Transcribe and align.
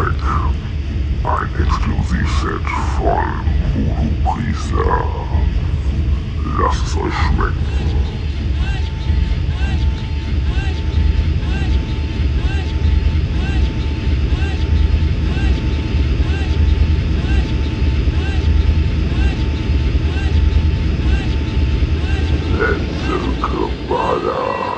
Gepäck 0.00 0.30
ein 1.24 1.48
Exklusivset 1.62 2.66
von 2.96 3.28
Voodoo 3.74 4.10
Priester. 4.24 4.98
Lasst 6.58 6.86
es 6.86 6.96
euch 6.96 7.14
schmecken. 7.14 7.70
Let's 22.58 23.40
go, 23.40 24.69